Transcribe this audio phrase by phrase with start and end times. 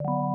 [0.00, 0.27] you